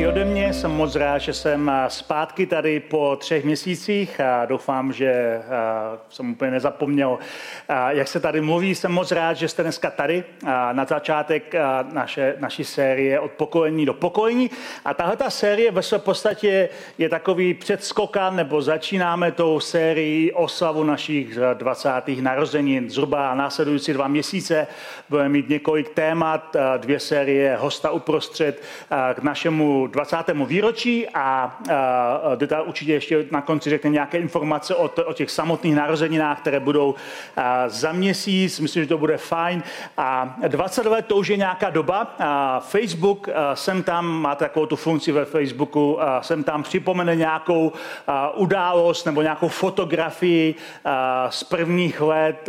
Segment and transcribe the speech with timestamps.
[0.00, 0.52] Taky ode mě.
[0.52, 5.40] Jsem moc rád, že jsem zpátky tady po třech měsících a doufám, že
[6.08, 7.18] jsem úplně nezapomněl,
[7.88, 8.74] jak se tady mluví.
[8.74, 10.24] Jsem moc rád, že jste dneska tady
[10.72, 11.54] na začátek
[11.92, 14.50] naše, naší série od pokolení do pokolení.
[14.84, 20.84] A tahle ta série ve své podstatě je takový předskokan, nebo začínáme tou sérii oslavu
[20.84, 21.90] našich 20.
[22.20, 22.90] narozenin.
[22.90, 24.66] Zhruba následující dva měsíce
[25.08, 28.62] budeme mít několik témat, dvě série hosta uprostřed
[29.14, 30.16] k našemu 20.
[30.46, 31.58] výročí a
[32.36, 36.94] Dita určitě ještě na konci řekne nějaké informace o, o těch samotných narozeninách, které budou
[37.66, 38.60] za měsíc.
[38.60, 39.62] Myslím, že to bude fajn.
[39.96, 42.16] A 20 let to už je nějaká doba.
[42.60, 47.72] Facebook, jsem tam, má takovou tu funkci ve Facebooku, jsem tam připomene nějakou
[48.34, 50.54] událost nebo nějakou fotografii
[51.28, 52.48] z prvních let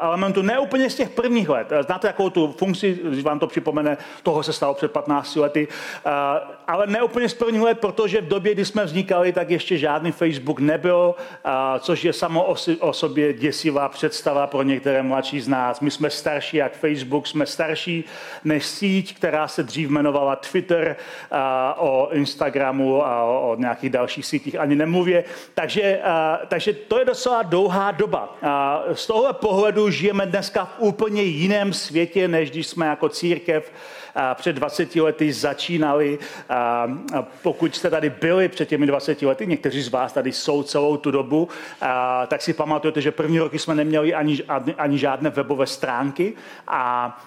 [0.00, 1.72] elementu, ne úplně z těch prvních let.
[1.86, 5.68] Znáte takovou tu funkci, když vám to připomene, toho se stalo před 15 lety
[6.66, 10.12] ale ne úplně z prvních let, protože v době, kdy jsme vznikali, tak ještě žádný
[10.12, 11.14] Facebook nebyl,
[11.80, 15.80] což je samo o, o sobě děsivá představa pro některé mladší z nás.
[15.80, 18.04] My jsme starší jak Facebook, jsme starší
[18.44, 20.96] než síť, která se dřív jmenovala Twitter,
[21.76, 25.24] o Instagramu a o nějakých dalších sítích ani nemluvě.
[25.54, 26.00] Takže,
[26.48, 28.36] takže to je docela dlouhá doba.
[28.92, 33.72] Z tohohle pohledu žijeme dneska v úplně jiném světě, než když jsme jako církev
[34.34, 36.18] před 20 lety začínali.
[37.42, 41.10] Pokud jste tady byli před těmi 20 lety, někteří z vás tady jsou celou tu
[41.10, 41.48] dobu,
[42.28, 44.42] tak si pamatujete, že první roky jsme neměli ani,
[44.78, 46.34] ani žádné webové stránky
[46.68, 47.20] a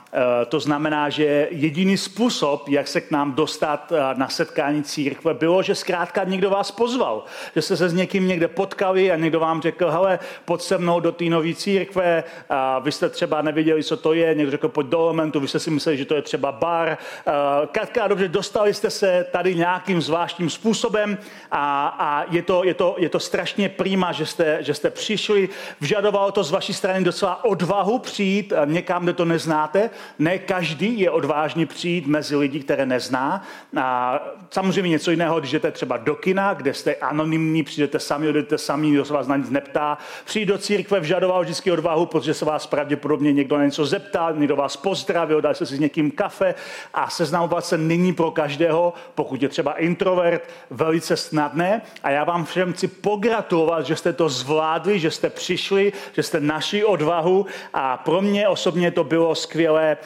[0.50, 5.76] to znamená, že jediný způsob, jak se k nám dostat na setkání církve, bylo, že
[5.76, 7.24] zkrátka někdo vás pozval.
[7.56, 11.00] Že jste se s někým někde potkali a někdo vám řekl, hele, pojď se mnou
[11.00, 14.88] do té nové církve, a vy jste třeba nevěděli, co to je, někdo řekl, pojď
[14.88, 16.98] do elementu, vy jste si mysleli, že to je třeba bar, bar.
[17.28, 21.18] Eh, Katka, dobře, dostali jste se tady nějakým zvláštním způsobem
[21.52, 25.50] a, a je, to, je, to, je to strašně prýma, že jste, že jste přišli.
[25.80, 29.90] Vžadovalo to z vaší strany docela odvahu přijít eh, někam, kde to neznáte.
[30.20, 33.44] Ne každý je odvážný přijít mezi lidi, které nezná.
[33.78, 34.20] A
[34.50, 38.92] samozřejmě něco jiného, když jdete třeba do kina, kde jste anonymní, přijdete sami, jdete sami,
[38.92, 39.98] kdo se vás na nic neptá.
[40.26, 44.56] Přijít do církve vžadoval vždycky odvahu, protože se vás pravděpodobně někdo na něco zeptal, někdo
[44.56, 46.56] vás pozdravil, dal se si s někým kafe
[46.94, 51.82] a seznamovat se není pro každého, pokud je třeba introvert, velice snadné.
[52.04, 56.40] A já vám všem chci pogratulovat, že jste to zvládli, že jste přišli, že jste
[56.40, 59.98] našli odvahu a pro mě osobně to bylo skvělé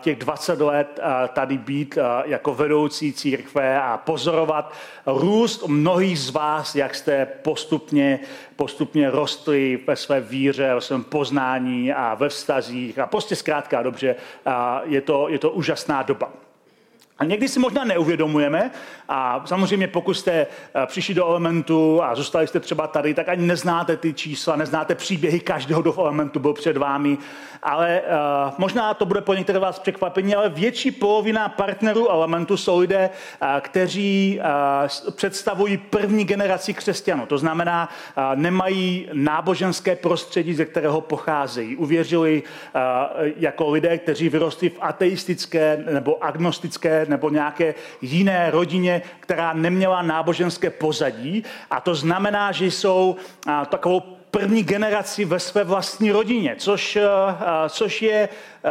[0.00, 1.00] těch 20 let
[1.32, 4.72] tady být jako vedoucí církve a pozorovat
[5.06, 8.20] růst mnohých z vás, jak jste postupně,
[8.62, 14.16] postupně rostli ve své víře, ve svém poznání a ve vztazích a prostě zkrátka dobře,
[14.84, 16.32] je to, je to úžasná doba.
[17.22, 18.70] A někdy si možná neuvědomujeme
[19.08, 23.46] a samozřejmě pokud jste eh, přišli do elementu a zůstali jste třeba tady, tak ani
[23.46, 27.18] neznáte ty čísla, neznáte příběhy každého, kdo v elementu byl před vámi,
[27.62, 32.78] ale uh, možná to bude pro některé vás překvapení, ale větší polovina partnerů elementu jsou
[32.78, 33.10] lidé,
[33.42, 34.40] uh, kteří
[35.04, 37.26] uh, představují první generaci křesťanů.
[37.26, 41.76] To znamená, uh, nemají náboženské prostředí, ze kterého pocházejí.
[41.76, 42.80] Uvěřili uh,
[43.36, 50.70] jako lidé, kteří vyrostli v ateistické nebo agnostické nebo nějaké jiné rodině, která neměla náboženské
[50.70, 51.44] pozadí.
[51.70, 53.16] A to znamená, že jsou
[53.68, 54.00] takovou
[54.30, 56.98] první generaci ve své vlastní rodině, což,
[57.68, 58.28] což je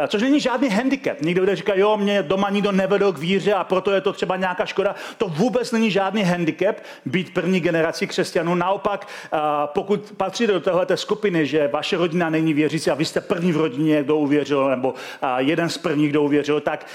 [0.08, 1.20] což není žádný handicap.
[1.20, 4.36] Někdo bude říkat, jo, mě doma nikdo nevedl k víře a proto je to třeba
[4.36, 4.94] nějaká škoda.
[5.18, 6.76] To vůbec není žádný handicap
[7.06, 8.54] být první generací křesťanů.
[8.54, 13.20] Naopak, eh, pokud patříte do téhle skupiny, že vaše rodina není věřící a vy jste
[13.20, 16.86] první v rodině, kdo uvěřil, nebo eh, jeden z prvních, kdo uvěřil, tak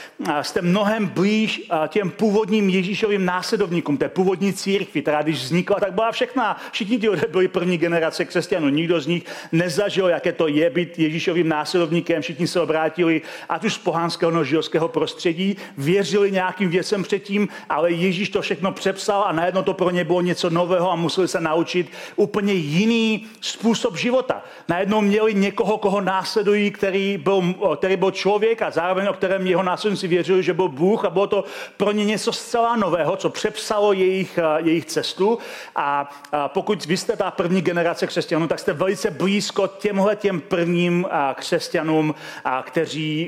[0.42, 6.12] jste mnohem blíž těm původním Ježíšovým následovníkům, té původní církvi, která když vznikla, tak byla
[6.12, 6.58] všechna.
[6.72, 8.70] Všichni ti byli první generace křesťanů.
[8.70, 12.22] Nikdo z nich nezažil, jaké to je být Ježíšovým následovníkem.
[12.22, 17.48] Všichni se obrátili vrátili, ať už z pohanského nebo židovského prostředí, věřili nějakým věcem předtím,
[17.70, 21.28] ale Ježíš to všechno přepsal a najednou to pro ně bylo něco nového a museli
[21.28, 24.44] se naučit úplně jiný způsob života.
[24.68, 29.64] Najednou měli někoho, koho následují, který byl, který byl člověk a zároveň o kterém jeho
[29.64, 31.44] následníci věřili, že byl Bůh a bylo to
[31.78, 35.40] pro ně něco zcela nového, co přepsalo jejich, jejich cestu.
[35.76, 40.42] A, a pokud vy jste ta první generace křesťanů, tak jste velice blízko těmhle těm
[40.42, 42.16] prvním křesťanům,
[42.62, 42.77] kteří,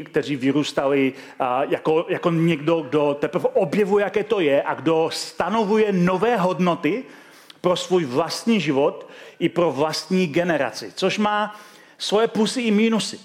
[0.04, 1.14] kteří vyrůstali
[1.70, 7.04] jako, jako někdo, kdo teprve objevuje, jaké to je a kdo stanovuje nové hodnoty
[7.62, 9.10] pro svůj vlastní život
[9.40, 11.60] i pro vlastní generaci, což má
[11.98, 13.20] svoje plusy i mínusy.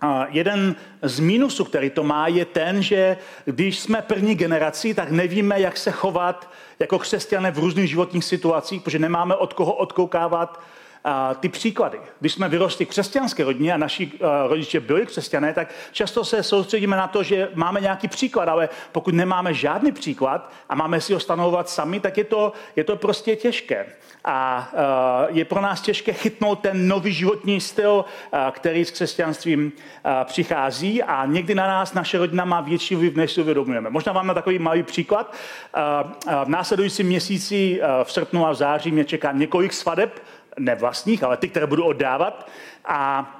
[0.00, 5.10] A jeden z mínusů, který to má, je ten, že když jsme první generací, tak
[5.10, 10.60] nevíme, jak se chovat jako křesťané v různých životních situacích, protože nemáme od koho odkoukávat
[11.08, 12.00] a ty příklady.
[12.20, 14.12] Když jsme vyrostli křesťanské rodině a naši
[14.48, 19.14] rodiče byli křesťané, tak často se soustředíme na to, že máme nějaký příklad, ale pokud
[19.14, 23.36] nemáme žádný příklad a máme si ho stanovovat sami, tak je to, je to prostě
[23.36, 23.86] těžké.
[24.24, 24.68] A
[25.28, 28.04] je pro nás těžké chytnout ten nový životní styl,
[28.50, 29.72] který s křesťanstvím
[30.24, 33.90] přichází a někdy na nás naše rodina má větší vliv, než si uvědomujeme.
[33.90, 35.34] Možná vám na takový malý příklad.
[36.44, 40.22] V následujícím měsíci v srpnu a v září mě čeká několik svadeb,
[40.58, 42.48] ne vlastních, ale ty, které budu oddávat.
[42.84, 43.32] A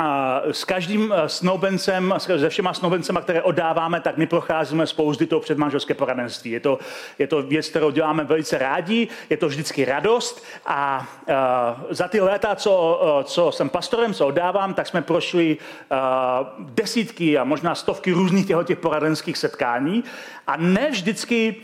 [0.00, 5.40] a s každým eh, snoubencem, se všema snoubencema, které oddáváme, tak my procházíme spoustu toho
[5.40, 6.50] předmanželské poradenství.
[6.50, 6.78] Je to,
[7.18, 12.08] je to věc, kterou děláme velice rádi, je to vždycky radost a, a eh, za
[12.08, 15.56] ty léta, co, eh, co jsem pastorem, co oddávám, tak jsme prošli
[15.90, 20.04] a, desítky a možná stovky různých těchto těch poradenských setkání
[20.46, 21.56] a ne vždycky,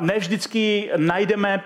[0.00, 1.64] ne vždycky najdeme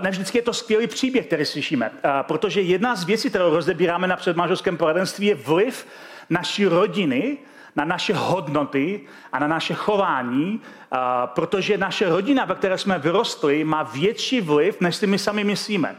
[0.00, 1.90] ne vždycky je to skvělý příběh, který slyšíme,
[2.22, 5.86] protože jedna z věcí, kterou rozebíráme na předmanželském poradenství, je vliv
[6.30, 7.38] naší rodiny
[7.76, 9.00] na naše hodnoty
[9.32, 10.60] a na naše chování,
[11.26, 15.96] protože naše rodina, ve které jsme vyrostli, má větší vliv, než si my sami myslíme.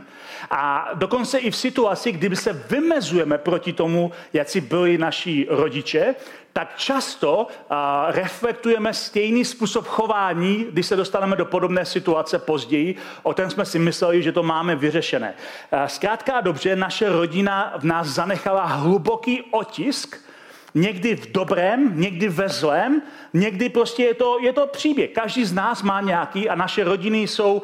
[0.53, 6.15] A dokonce i v situaci, kdyby se vymezujeme proti tomu, jak si byli naši rodiče,
[6.53, 7.47] tak často
[8.07, 13.79] reflektujeme stejný způsob chování, když se dostaneme do podobné situace později, o tom jsme si
[13.79, 15.33] mysleli, že to máme vyřešené.
[15.87, 20.30] Zkrátka a dobře, naše rodina v nás zanechala hluboký otisk,
[20.73, 23.01] Někdy v dobrém, někdy ve zlém,
[23.33, 25.09] někdy prostě je to, je to příběh.
[25.09, 27.61] Každý z nás má nějaký a naše rodiny jsou uh,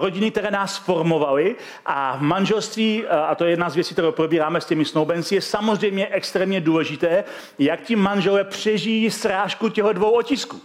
[0.00, 1.56] rodiny, které nás formovaly
[1.86, 5.34] a v manželství, uh, a to je jedna z věcí, kterou probíráme s těmi snoubenci,
[5.34, 7.24] je samozřejmě extrémně důležité,
[7.58, 10.60] jak ti manželé přežijí srážku těchto dvou otisků.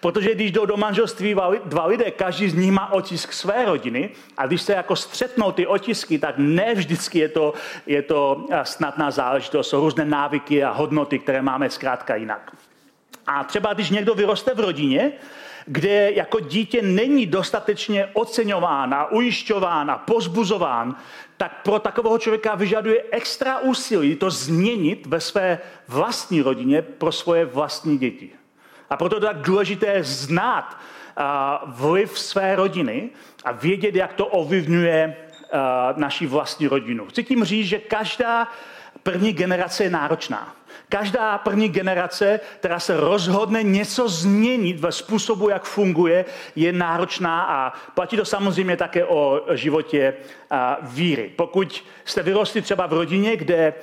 [0.00, 4.46] Protože když jdou do manželství dva lidé, každý z nich má otisk své rodiny a
[4.46, 7.54] když se jako střetnou ty otisky, tak ne vždycky je to,
[7.86, 9.68] je to eh, snadná záležitost.
[9.68, 12.56] Jsou různé návyky a hodnoty, které máme zkrátka jinak.
[13.26, 15.12] A třeba když někdo vyroste v rodině,
[15.66, 20.96] kde jako dítě není dostatečně oceňován a ujišťován a pozbuzován,
[21.36, 25.58] tak pro takového člověka vyžaduje extra úsilí to změnit ve své
[25.88, 28.30] vlastní rodině pro svoje vlastní děti.
[28.90, 30.78] A proto je tak důležité znát
[31.66, 33.10] vliv své rodiny
[33.44, 35.16] a vědět, jak to ovlivňuje
[35.96, 37.06] naši vlastní rodinu.
[37.06, 38.48] Chci tím říct, že každá
[39.02, 40.56] první generace je náročná.
[40.88, 46.24] Každá první generace, která se rozhodne něco změnit ve způsobu, jak funguje,
[46.56, 50.14] je náročná a platí to samozřejmě také o životě
[50.82, 51.32] víry.
[51.36, 53.74] Pokud jste vyrostli třeba v rodině, kde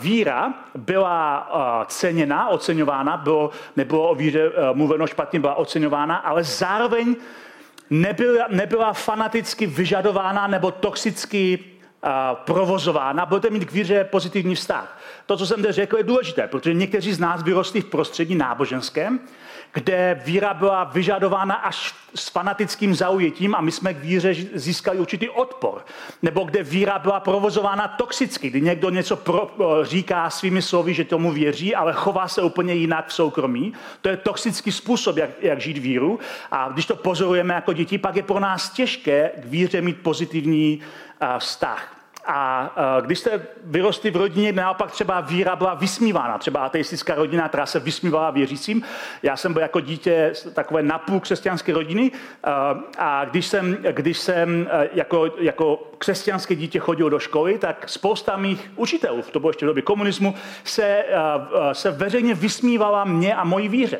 [0.00, 1.48] víra byla
[1.88, 7.16] ceněna, oceňována, bylo, nebylo o víře mluveno špatně, byla oceňována, ale zároveň
[7.90, 11.64] nebyla, nebyla fanaticky vyžadována nebo toxicky
[12.34, 15.00] provozována, budete mít k víře pozitivní vztah.
[15.26, 19.20] To, co jsem zde řekl, je důležité, protože někteří z nás vyrostli v prostředí náboženském,
[19.72, 25.28] kde víra byla vyžadována až s fanatickým zaujetím a my jsme k víře získali určitý
[25.28, 25.84] odpor.
[26.22, 29.50] Nebo kde víra byla provozována toxicky, kdy někdo něco pro,
[29.82, 33.72] říká svými slovy, že tomu věří, ale chová se úplně jinak v soukromí.
[34.00, 36.18] To je toxický způsob, jak, jak žít víru.
[36.50, 40.80] A když to pozorujeme jako děti, pak je pro nás těžké k víře mít pozitivní
[41.38, 41.90] vztah.
[42.26, 47.66] A když jste vyrostli v rodině, naopak třeba víra byla vysmívána, třeba ateistická rodina, která
[47.66, 48.82] se vysmívala věřícím.
[49.22, 52.12] Já jsem byl jako dítě takové napůl křesťanské rodiny
[52.98, 58.70] a když jsem, když jsem jako, jako křesťanské dítě chodil do školy, tak spousta mých
[58.76, 61.04] učitelů, to bylo ještě v době komunismu, se,
[61.72, 63.98] se veřejně vysmívala mě a mojí víře.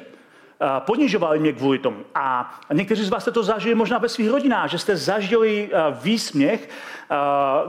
[0.78, 2.04] ponižovali mě kvůli tomu.
[2.14, 5.70] A někteří z vás jste to zažili možná ve svých rodinách, že jste zažili
[6.02, 6.68] výsměch,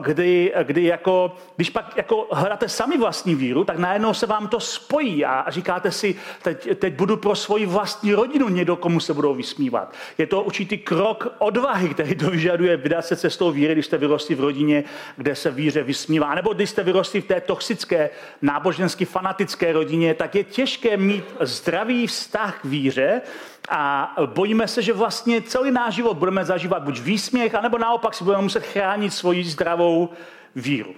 [0.01, 4.59] kdy, kdy jako, když pak jako hledáte sami vlastní víru, tak najednou se vám to
[4.59, 9.35] spojí a říkáte si, teď, teď budu pro svoji vlastní rodinu někdo, komu se budou
[9.35, 9.93] vysmívat.
[10.17, 14.35] Je to určitý krok odvahy, který to vyžaduje vydat se cestou víry, když jste vyrostli
[14.35, 14.83] v rodině,
[15.17, 16.35] kde se víře vysmívá.
[16.35, 18.09] Nebo když jste vyrostli v té toxické,
[18.41, 23.21] nábožensky fanatické rodině, tak je těžké mít zdravý vztah k víře,
[23.69, 28.23] a bojíme se, že vlastně celý náš život budeme zažívat buď výsměch, anebo naopak si
[28.23, 30.09] budeme muset chránit svoji zdravou
[30.55, 30.95] víru.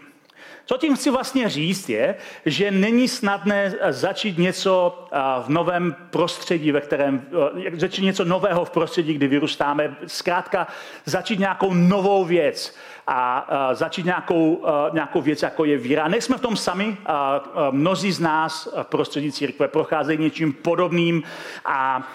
[0.66, 2.16] Co tím chci vlastně říct je,
[2.46, 5.06] že není snadné začít něco
[5.46, 7.24] v novém prostředí, ve kterém,
[7.74, 10.68] začít něco nového v prostředí, kdy vyrůstáme, zkrátka
[11.06, 12.76] začít nějakou novou věc
[13.08, 16.08] a začít nějakou, nějakou věc, jako je víra.
[16.08, 16.98] Nejsme v tom sami.
[17.72, 21.24] Mnozí z nás v prostředí církve procházejí něčím podobným
[21.66, 22.08] a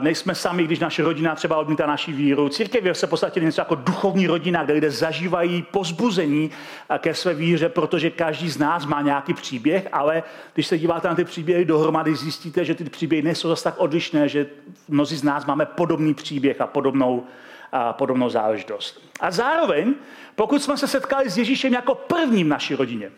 [0.00, 2.48] nejsme sami, když naše rodina třeba odmítá naši víru.
[2.48, 6.50] Církev je v podstatě něco jako duchovní rodina, kde lidé zažívají pozbuzení
[6.98, 10.22] ke své víře, protože každý z nás má nějaký příběh, ale
[10.54, 14.28] když se díváte na ty příběhy dohromady, zjistíte, že ty příběhy nejsou zase tak odlišné,
[14.28, 14.46] že
[14.88, 17.24] mnozí z nás máme podobný příběh a podobnou,
[17.72, 19.02] a podobnou záležitost.
[19.20, 19.94] A zároveň,
[20.34, 23.12] pokud jsme se setkali s Ježíšem jako první v naší rodině,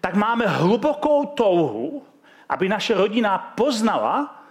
[0.00, 2.02] tak máme hlubokou touhu,
[2.48, 4.44] aby naše rodina poznala,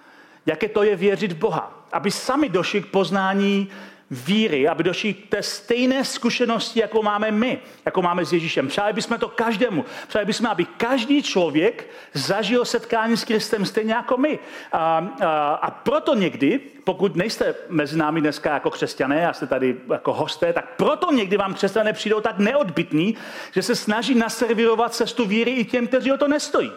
[0.45, 1.73] jaké to je věřit v Boha.
[1.91, 3.69] Aby sami došli k poznání
[4.11, 8.67] víry, aby došli k té stejné zkušenosti, jako máme my, jako máme s Ježíšem.
[8.67, 9.85] Přáli bychom to každému.
[10.07, 14.39] Přáli bychom, aby každý člověk zažil setkání s Kristem stejně jako my.
[14.71, 19.75] A, a, a proto někdy, pokud nejste mezi námi dneska jako křesťané a jste tady
[19.91, 23.15] jako hosté, tak proto někdy vám křesťané přijdou tak neodbitní,
[23.51, 26.71] že se snaží naservirovat cestu víry i těm, kteří o to nestojí.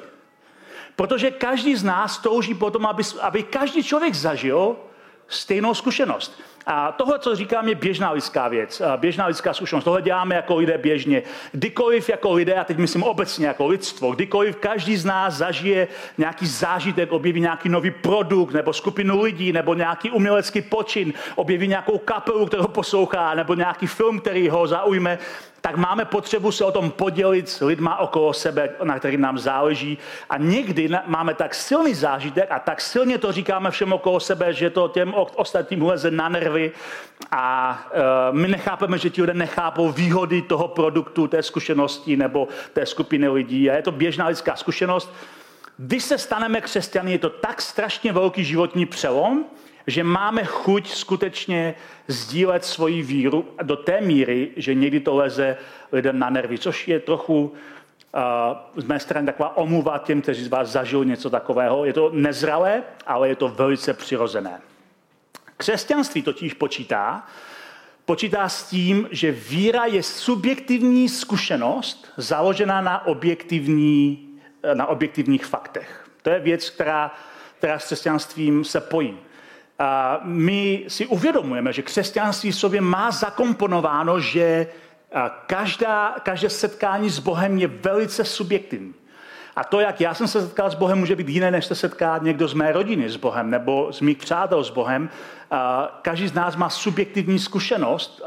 [0.97, 4.77] Protože každý z nás touží potom, aby, aby každý člověk zažil
[5.29, 6.41] stejnou zkušenost.
[6.67, 9.85] A tohle, co říkám, je běžná lidská věc, běžná lidská zkušenost.
[9.85, 11.23] Tohle děláme jako lidé běžně.
[11.53, 15.89] Kdykoliv jako lidé, a teď myslím obecně jako lidstvo, kdykoliv každý z nás zažije
[16.19, 21.99] nějaký zážitek, objeví nějaký nový produkt, nebo skupinu lidí, nebo nějaký umělecký počin, objeví nějakou
[21.99, 25.19] kapelu, kterou poslouchá, nebo nějaký film, který ho zaujme,
[25.63, 29.99] tak máme potřebu se o tom podělit s lidma okolo sebe, na kterým nám záleží.
[30.31, 34.71] A někdy máme tak silný zážitek a tak silně to říkáme všem okolo sebe, že
[34.71, 36.50] to těm ostatním leze na nervy
[37.31, 37.79] a
[38.31, 43.29] uh, my nechápeme, že ti lidé nechápou výhody toho produktu, té zkušenosti nebo té skupiny
[43.29, 43.71] lidí.
[43.71, 45.15] A je to běžná lidská zkušenost.
[45.77, 49.45] Když se staneme křesťany, je to tak strašně velký životní přelom,
[49.87, 51.75] že máme chuť skutečně
[52.09, 55.57] sdílet svoji víru do té míry, že někdy to leze
[55.93, 58.21] lidem na nervy, což je trochu uh,
[58.77, 61.85] z mé strany taková omluva těm, kteří z vás zažili něco takového.
[61.85, 64.61] Je to nezralé, ale je to velice přirozené.
[65.61, 67.27] Křesťanství totiž počítá,
[68.05, 74.29] počítá s tím, že víra je subjektivní zkušenost založená na, objektivní,
[74.75, 76.11] na objektivních faktech.
[76.23, 77.15] To je věc, která,
[77.59, 79.19] která s křesťanstvím se pojí.
[79.79, 84.67] A my si uvědomujeme, že křesťanství v sobě má zakomponováno, že
[85.47, 88.95] každá, každé setkání s Bohem je velice subjektivní.
[89.57, 92.19] A to, jak já jsem se setkal s Bohem, může být jiné, než se setká
[92.19, 95.11] někdo z mé rodiny s Bohem nebo z mých přátel s Bohem.
[96.03, 98.23] Každý z nás má subjektivní zkušenost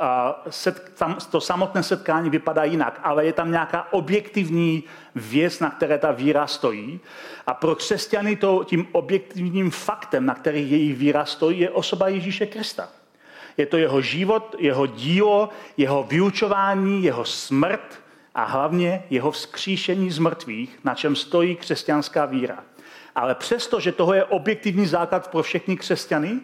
[1.31, 4.83] to samotné setkání vypadá jinak, ale je tam nějaká objektivní
[5.15, 6.99] věc, na které ta víra stojí.
[7.47, 12.45] A pro křesťany to tím objektivním faktem, na který její víra stojí, je osoba Ježíše
[12.45, 12.87] Krista.
[13.57, 18.02] Je to jeho život, jeho dílo, jeho vyučování, jeho smrt
[18.35, 22.63] a hlavně jeho vzkříšení z mrtvých, na čem stojí křesťanská víra.
[23.15, 26.39] Ale přesto, že toho je objektivní základ pro všechny křesťany,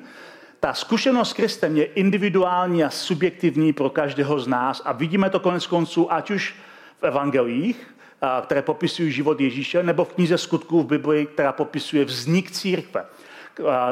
[0.60, 5.40] ta zkušenost s Kristem je individuální a subjektivní pro každého z nás a vidíme to
[5.40, 6.56] konec konců, ať už
[7.00, 7.96] v evangelích,
[8.42, 13.06] které popisují život Ježíše, nebo v knize skutků v Biblii, která popisuje vznik církve.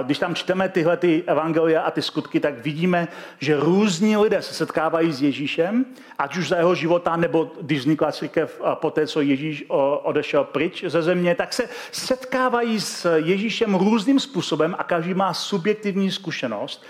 [0.04, 3.08] Když tam čteme tyhle ty evangelia a ty skutky, tak vidíme,
[3.40, 5.86] že různí lidé se setkávají s Ježíšem,
[6.18, 9.66] ať už za jeho života, nebo když vznikla církev po té, co Ježíš
[10.04, 16.12] odešel pryč ze země, tak se setkávají s Ježíšem různým způsobem a každý má subjektivní
[16.12, 16.86] zkušenost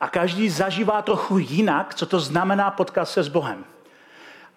[0.00, 3.64] a každý zažívá trochu jinak, co to znamená potkat se s Bohem.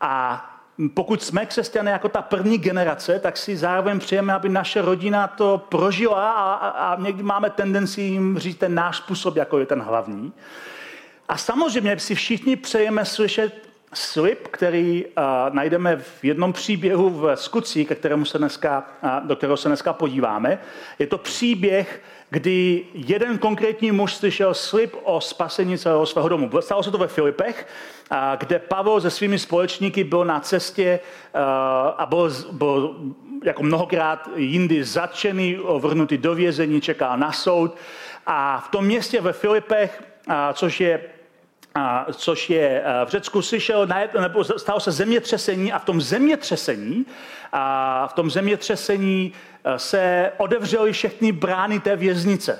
[0.01, 0.51] A
[0.94, 5.65] pokud jsme křesťané jako ta první generace, tak si zároveň přejeme, aby naše rodina to
[5.70, 9.82] prožila a, a, a někdy máme tendenci jim říct ten náš způsob, jako je ten
[9.82, 10.34] hlavní.
[11.27, 17.86] A samozřejmě si všichni přejeme slyšet slib, který uh, najdeme v jednom příběhu v skutci,
[17.86, 20.60] ke kterému se dneska, uh, do kterého se dneska podíváme.
[21.00, 26.50] Je to příběh kdy jeden konkrétní muž slyšel slib o spasení celého svého domu.
[26.60, 27.67] Stalo se to ve Filipech,
[28.38, 31.00] kde Pavel se svými společníky byl na cestě
[31.98, 32.96] a byl, byl
[33.44, 37.77] jako mnohokrát jindy zatčený, vrhnutý do vězení, čekal na soud.
[38.25, 40.03] A v tom městě ve Filipech,
[40.53, 41.01] což je
[41.77, 43.88] a, což je v Řecku, slyšel,
[44.22, 47.05] nebo stalo se zemětřesení a v tom zemětřesení,
[47.51, 49.34] a v tom zemětřesení
[49.77, 52.60] se odevřely všechny brány té věznice.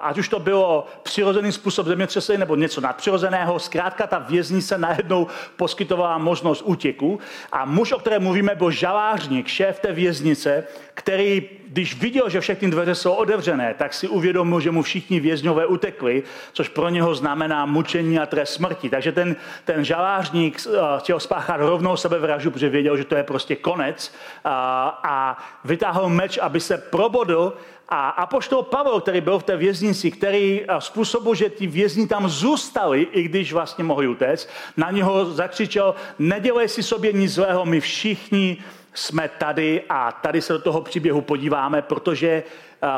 [0.00, 5.26] Ať už to bylo přirozený způsob zemětřesení nebo něco nadpřirozeného, zkrátka ta věznice najednou
[5.56, 7.18] poskytovala možnost útěku.
[7.52, 10.64] A muž, o kterém mluvíme, byl žalářník, šéf té věznice,
[10.94, 15.66] který, když viděl, že všechny dveře jsou otevřené, tak si uvědomil, že mu všichni vězňové
[15.66, 18.90] utekli, což pro něho znamená mučení a trest smrti.
[18.90, 23.56] Takže ten, ten žalářník eh, chtěl spáchat rovnou sebevraždu, protože věděl, že to je prostě
[23.56, 24.14] konec
[24.44, 27.56] a, a vytáhl meč, aby se probodl.
[27.88, 32.28] A apoštol Pavel, který byl v té věznici, který eh, způsobil, že ti vězni tam
[32.28, 37.80] zůstali, i když vlastně mohli utéct, na něho zakřičel, nedělej si sobě nic zlého, my
[37.80, 38.58] všichni
[38.94, 42.42] jsme tady a tady se do toho příběhu podíváme, protože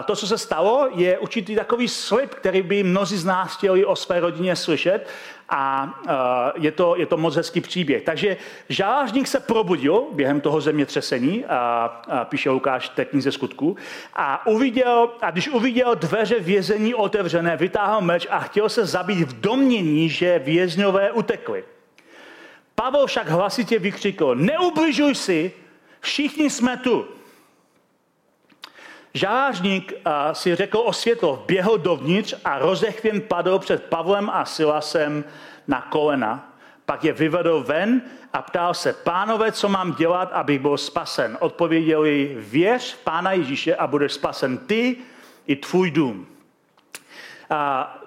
[0.05, 3.97] to, co se stalo, je určitý takový slib, který by mnozí z nás chtěli o
[3.97, 5.09] své rodině slyšet
[5.51, 5.95] a
[6.55, 8.03] je to, je to moc hezký příběh.
[8.03, 8.37] Takže
[8.69, 11.59] žálážník se probudil během toho zemětřesení, a,
[12.09, 13.77] a píše Lukáš té knize skutku,
[14.15, 19.41] a, uviděl, a když uviděl dveře vězení otevřené, vytáhl meč a chtěl se zabít v
[19.41, 21.65] domění, že vězňové utekli.
[22.75, 25.53] Pavel však hlasitě vykřikl, neubližuj si,
[26.01, 27.09] Všichni jsme tu.
[29.15, 29.93] Žážník
[30.33, 35.25] si řekl o světlo, běhl dovnitř a rozechvěn padl před Pavlem a Silasem
[35.69, 36.53] na kolena.
[36.85, 38.03] Pak je vyvedl ven
[38.33, 41.37] a ptal se, pánové, co mám dělat, abych byl spasen?
[41.41, 44.97] Odpověděli, věř v pána Ježíše a budeš spasen ty
[45.47, 46.27] i tvůj dům.
[47.51, 47.99] A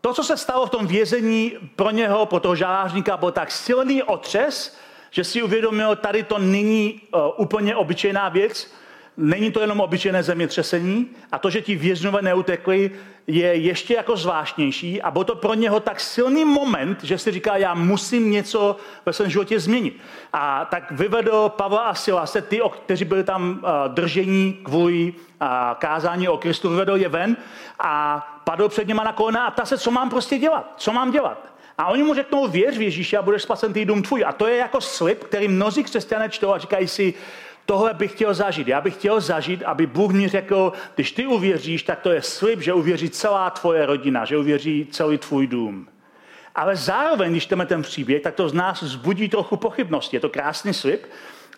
[0.00, 4.02] to, co se stalo v tom vězení pro něho, pro toho žážníka, byl tak silný
[4.02, 4.78] otřes,
[5.10, 8.74] že si uvědomil, tady to není uh, úplně obyčejná věc,
[9.16, 12.90] není to jenom obyčejné zemětřesení a to, že ti vězňové neutekli,
[13.26, 17.56] je ještě jako zvláštnější a byl to pro něho tak silný moment, že si říká,
[17.56, 18.76] já musím něco
[19.06, 20.00] ve svém životě změnit.
[20.32, 26.28] A tak vyvedl Pavla a Silase, ty, kteří byli tam uh, držení kvůli uh, kázání
[26.28, 27.36] o Kristu, vyvedl je ven
[27.78, 31.10] a padl před něma na kolena a ta se, co mám prostě dělat, co mám
[31.10, 31.52] dělat.
[31.78, 34.24] A oni mu řeknou, věř v Ježíše a budeš spasen ty dům tvůj.
[34.24, 37.14] A to je jako slib, který mnozí křesťané čtou a říkají si,
[37.66, 38.68] tohle bych chtěl zažít.
[38.68, 42.60] Já bych chtěl zažít, aby Bůh mi řekl, když ty uvěříš, tak to je slib,
[42.60, 45.88] že uvěří celá tvoje rodina, že uvěří celý tvůj dům.
[46.54, 50.16] Ale zároveň, když jdeme ten příběh, tak to z nás zbudí trochu pochybnosti.
[50.16, 51.06] Je to krásný slib,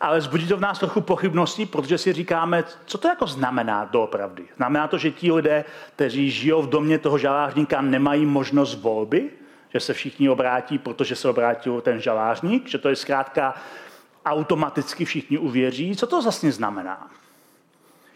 [0.01, 4.45] ale zbudí to v nás trochu pochybností, protože si říkáme, co to jako znamená doopravdy.
[4.57, 5.65] Znamená to, že ti lidé,
[5.97, 9.31] kteří žijou v domě toho žalářníka, nemají možnost volby?
[9.75, 13.55] že se všichni obrátí, protože se obrátil ten žalářník, že to je zkrátka
[14.25, 15.97] automaticky všichni uvěří.
[15.97, 17.11] Co to vlastně znamená?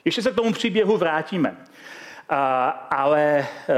[0.05, 1.57] Ještě se k tomu příběhu vrátíme.
[2.29, 3.75] A, ale uh,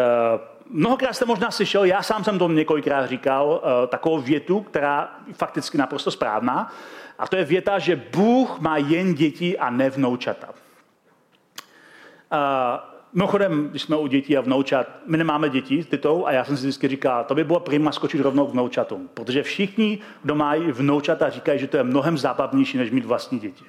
[0.71, 5.35] mnohokrát jste možná slyšel, já sám jsem to několikrát říkal, uh, takovou větu, která je
[5.35, 6.73] fakticky naprosto správná,
[7.19, 10.49] a to je věta, že Bůh má jen děti a ne vnoučata.
[10.49, 10.55] Uh,
[13.13, 16.57] Mimochodem, když jsme u dětí a vnoučat, my nemáme děti s Titou a já jsem
[16.57, 20.73] si vždycky říkal, to by bylo prima skočit rovnou k vnoučatům, protože všichni, kdo mají
[20.73, 23.65] vnoučata, říkají, že to je mnohem zábavnější, než mít vlastní děti.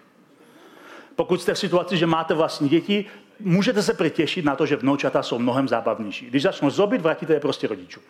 [1.15, 3.05] Pokud jste v situaci, že máte vlastní děti,
[3.39, 6.25] můžete se přitěšit na to, že vnoučata jsou mnohem zábavnější.
[6.25, 8.03] Když začnou zobit, vrátíte je prostě rodičům.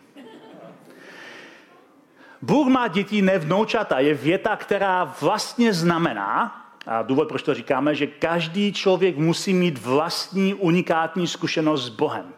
[2.41, 7.96] Bůh má děti, ne vnoučata, je věta, která vlastně znamená, a důvod, proč to říkáme,
[7.96, 12.34] že každý člověk musí mít vlastní unikátní zkušenost s Bohem.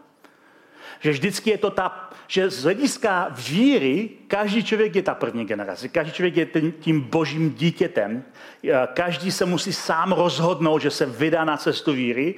[0.99, 1.89] Že vždycky je to ta,
[2.27, 7.53] že z hlediska víry každý člověk je ta první generace, každý člověk je tím božím
[7.53, 8.23] dítětem,
[8.93, 12.35] každý se musí sám rozhodnout, že se vydá na cestu víry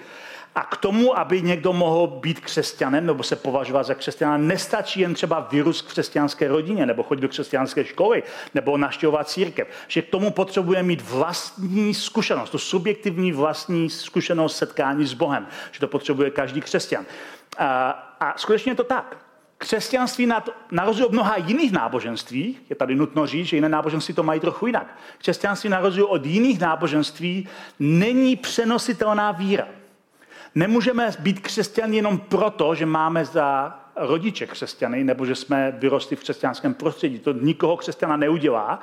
[0.56, 5.14] a k tomu, aby někdo mohl být křesťanem nebo se považovat za křesťana, nestačí jen
[5.14, 9.68] třeba vyrůst v křesťanské rodině nebo chodit do křesťanské školy nebo naštěvovat církev.
[9.88, 15.48] Že k tomu potřebuje mít vlastní zkušenost, tu subjektivní vlastní zkušenost setkání s Bohem.
[15.72, 17.06] Že to potřebuje každý křesťan.
[17.58, 19.25] A, a skutečně je to tak.
[19.58, 24.14] Křesťanství na, na rozdíl od mnoha jiných náboženství, je tady nutno říct, že jiné náboženství
[24.14, 24.98] to mají trochu jinak.
[25.18, 27.48] Křesťanství na rozdíl od jiných náboženství
[27.80, 29.68] není přenositelná víra.
[30.56, 36.20] Nemůžeme být křesťany jenom proto, že máme za rodiče křesťany, nebo že jsme vyrostli v
[36.20, 37.20] křesťanském prostředí.
[37.20, 38.80] To nikoho křesťana neudělá.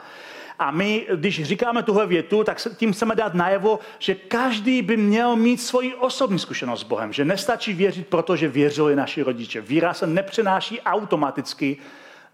[0.58, 5.36] A my, když říkáme tuhle větu, tak tím chceme dát najevo, že každý by měl
[5.36, 7.12] mít svoji osobní zkušenost s Bohem.
[7.12, 9.60] Že nestačí věřit, protože věřili naši rodiče.
[9.60, 11.76] Víra se nepřenáší automaticky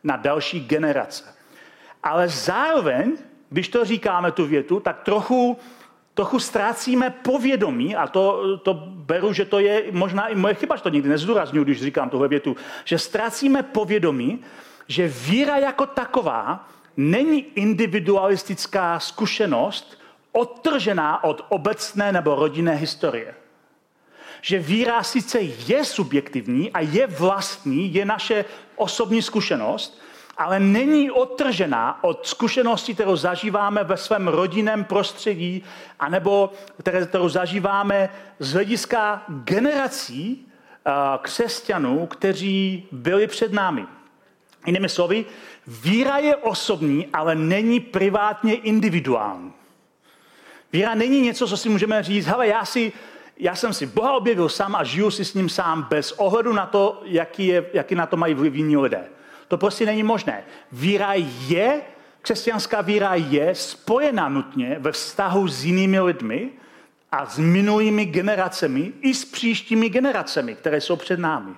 [0.04, 1.24] na další generace.
[2.02, 3.16] Ale zároveň,
[3.50, 5.58] když to říkáme tu větu, tak trochu,
[6.14, 10.82] trochu ztrácíme povědomí, a to, to beru, že to je možná i moje chyba, že
[10.82, 14.40] to nikdy nezdůraznuju, když říkám tuhle větu, že ztrácíme povědomí,
[14.88, 16.68] že víra jako taková
[16.98, 19.98] není individualistická zkušenost
[20.32, 23.34] odtržená od obecné nebo rodinné historie.
[24.40, 28.44] Že víra sice je subjektivní a je vlastní, je naše
[28.76, 30.00] osobní zkušenost,
[30.36, 35.64] ale není odtržená od zkušenosti, kterou zažíváme ve svém rodinném prostředí,
[36.00, 36.52] anebo
[37.06, 38.08] kterou zažíváme
[38.38, 40.46] z hlediska generací
[41.22, 43.86] křesťanů, kteří byli před námi.
[44.68, 45.24] Jinými slovy,
[45.66, 49.52] víra je osobní, ale není privátně individuální.
[50.72, 52.92] Víra není něco, co si můžeme říct, hele, já, si,
[53.36, 56.66] já jsem si Boha objevil sám a žiju si s ním sám bez ohledu na
[56.66, 59.04] to, jaký, je, jaký na to mají jiní lidé.
[59.48, 60.44] To prostě není možné.
[60.72, 61.12] Víra
[61.48, 61.80] je,
[62.22, 66.50] křesťanská víra je spojena nutně ve vztahu s jinými lidmi
[67.12, 71.54] a s minulými generacemi i s příštími generacemi, které jsou před námi.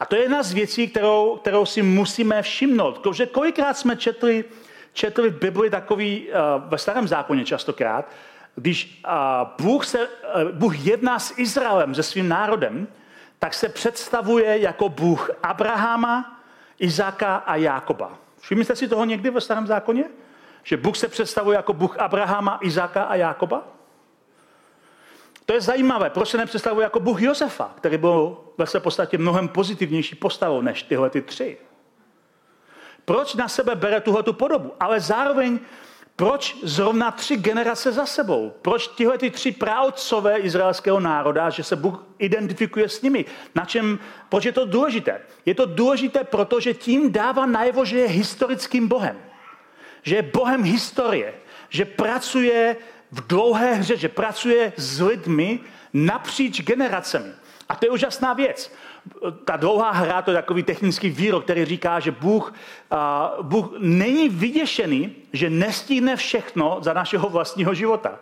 [0.00, 2.98] A to je jedna z věcí, kterou, kterou si musíme všimnout.
[2.98, 4.44] Protože kolikrát jsme četli,
[4.92, 6.34] četli v Bibli takový, uh,
[6.68, 8.08] ve starém zákoně častokrát,
[8.54, 12.88] když uh, Bůh, se, uh, Bůh jedná s Izraelem, se svým národem,
[13.38, 16.40] tak se představuje jako Bůh Abrahama,
[16.78, 18.18] Izáka a Jákoba.
[18.40, 20.04] Všimli jste si toho někdy ve starém zákoně?
[20.62, 23.79] Že Bůh se představuje jako Bůh Abrahama, Izáka a Jákoba?
[25.50, 29.48] To je zajímavé, proč se nepředstavuje jako Bůh Josefa, který byl ve své podstatě mnohem
[29.48, 31.58] pozitivnější postavou než tyhle ty tři.
[33.04, 34.72] Proč na sebe bere tuhle tu podobu?
[34.80, 35.58] Ale zároveň,
[36.16, 38.52] proč zrovna tři generace za sebou?
[38.62, 43.24] Proč tyhle ty tři právcové izraelského národa, že se Bůh identifikuje s nimi?
[43.54, 45.20] Na čem, proč je to důležité?
[45.46, 49.16] Je to důležité, protože tím dává najevo, že je historickým Bohem.
[50.02, 51.34] Že je Bohem historie.
[51.68, 52.76] Že pracuje
[53.12, 55.60] v dlouhé hře, že pracuje s lidmi
[55.92, 57.32] napříč generacemi.
[57.68, 58.72] A to je úžasná věc.
[59.44, 62.54] Ta dlouhá hra, to je takový technický výrok, který říká, že Bůh,
[63.42, 68.18] Bůh není vyděšený, že nestihne všechno za našeho vlastního života.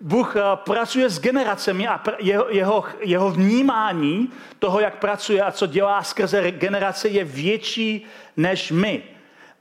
[0.00, 6.02] Bůh pracuje s generacemi a jeho, jeho, jeho vnímání toho, jak pracuje a co dělá
[6.02, 9.02] skrze generace, je větší než my.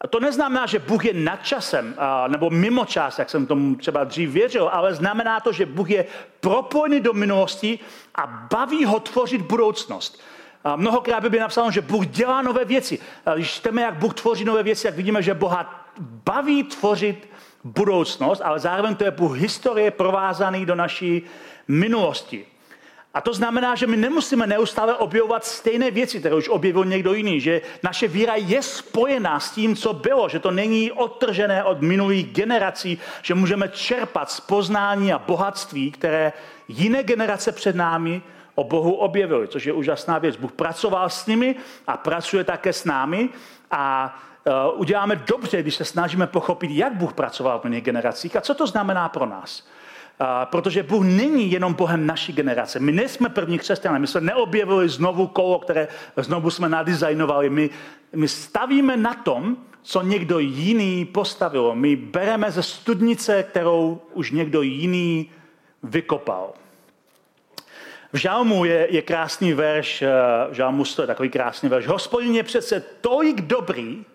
[0.09, 1.95] To neznamená, že Bůh je nad časem
[2.27, 6.05] nebo mimo čas, jak jsem tomu třeba dřív věřil, ale znamená to, že Bůh je
[6.39, 7.79] propojený do minulosti
[8.15, 10.21] a baví ho tvořit budoucnost.
[10.63, 12.99] A mnohokrát by bylo napsáno, že Bůh dělá nové věci.
[13.35, 17.29] Když čteme, jak Bůh tvoří nové věci, jak vidíme, že Boha baví tvořit
[17.63, 21.21] budoucnost, ale zároveň to je Bůh historie provázaný do naší
[21.67, 22.45] minulosti.
[23.17, 27.41] A to znamená, že my nemusíme neustále objevovat stejné věci, které už objevil někdo jiný,
[27.41, 32.33] že naše víra je spojená s tím, co bylo, že to není odtržené od minulých
[32.33, 36.33] generací, že můžeme čerpat z poznání a bohatství, které
[36.67, 38.21] jiné generace před námi
[38.55, 40.35] o Bohu objevily, což je úžasná věc.
[40.35, 41.55] Bůh pracoval s nimi
[41.87, 43.29] a pracuje také s námi
[43.71, 48.41] a uh, uděláme dobře, když se snažíme pochopit, jak Bůh pracoval v minulých generacích a
[48.41, 49.65] co to znamená pro nás
[50.45, 52.79] protože Bůh není jenom Bohem naší generace.
[52.79, 57.49] My nejsme první křesťané, my jsme neobjevili znovu kolo, které znovu jsme nadizajnovali.
[57.49, 57.69] My,
[58.15, 61.75] my stavíme na tom, co někdo jiný postavil.
[61.75, 65.31] My bereme ze studnice, kterou už někdo jiný
[65.83, 66.53] vykopal.
[68.13, 70.09] V Žalmu je, je krásný verš, eh,
[70.49, 71.87] v Žalmu je takový krásný verš.
[71.87, 74.05] Hospodin je přece tolik dobrý,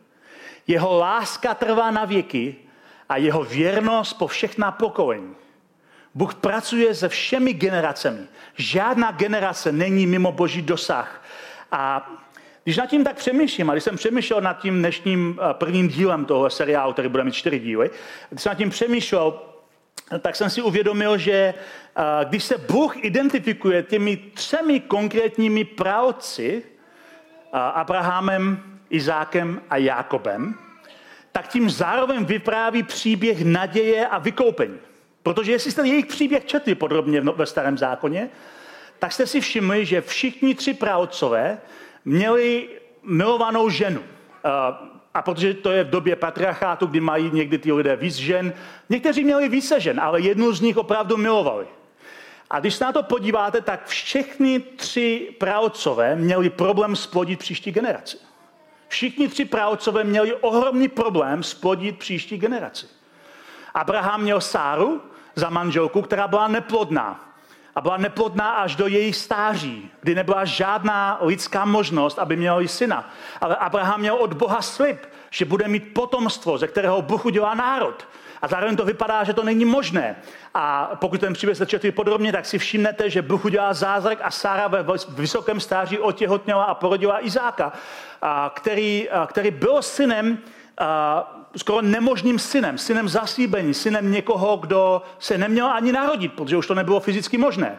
[0.67, 2.57] jeho láska trvá na věky
[3.09, 5.35] a jeho věrnost po všechna pokolení.
[6.15, 8.27] Bůh pracuje se všemi generacemi.
[8.57, 11.25] Žádná generace není mimo boží dosah.
[11.73, 12.11] A
[12.65, 16.25] když nad tím tak přemýšlím, a když jsem přemýšlel nad tím dnešním eh, prvním dílem
[16.25, 17.91] toho seriálu, který bude mít čtyři díly,
[18.31, 19.41] když jsem nad tím přemýšlel,
[20.21, 27.59] tak jsem si uvědomil, že eh, když se Bůh identifikuje těmi třemi konkrétními pravci, eh,
[27.59, 30.55] Abrahamem, Izákem a Jákobem,
[31.33, 34.79] tak tím zároveň vypráví příběh naděje a vykoupení.
[35.23, 38.31] Protože jestli jste jejich příběh četli podrobně ve starém zákoně,
[38.99, 41.59] tak jste si všimli, že všichni tři pravcové
[42.05, 42.69] měli
[43.03, 44.03] milovanou ženu.
[45.15, 48.53] A protože to je v době patriarchátu, kdy mají někdy ty lidé víc žen,
[48.89, 51.67] někteří měli více žen, ale jednu z nich opravdu milovali.
[52.51, 58.17] A když se na to podíváte, tak všechny tři pravcové měli problém splodit příští generaci.
[58.89, 62.87] všichni tři pravcové měli ohromný problém splodit příští generaci.
[63.75, 65.01] Abraham měl Sáru
[65.35, 67.29] za manželku, která byla neplodná.
[67.75, 73.11] A byla neplodná až do jejich stáří, kdy nebyla žádná lidská možnost, aby měl syna.
[73.41, 78.09] Ale Abraham měl od Boha slib, že bude mít potomstvo, ze kterého Bůh udělá národ.
[78.43, 80.17] A zároveň to vypadá, že to není možné.
[80.55, 84.31] A pokud ten příběh se četli podrobně, tak si všimnete, že Bůh udělá zázrak a
[84.31, 87.73] Sára ve vysokém stáří otěhotněla a porodila Izáka,
[88.55, 90.39] který, který byl synem
[91.57, 96.75] skoro nemožným synem, synem zasíbení, synem někoho, kdo se neměl ani narodit, protože už to
[96.75, 97.79] nebylo fyzicky možné.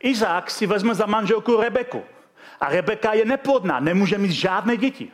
[0.00, 2.02] Izák si vezme za manželku Rebeku.
[2.60, 5.10] A Rebeka je neplodná, nemůže mít žádné děti.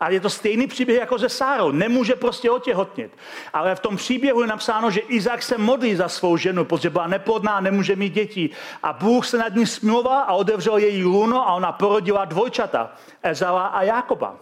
[0.00, 1.70] A je to stejný příběh jako se Sárou.
[1.70, 3.12] Nemůže prostě otěhotnit.
[3.52, 7.06] Ale v tom příběhu je napsáno, že Izák se modlí za svou ženu, protože byla
[7.06, 8.50] neplodná, nemůže mít děti.
[8.82, 13.66] A Bůh se nad ní smluval a otevřel její luno a ona porodila dvojčata, Ezala
[13.66, 14.36] a Jakoba.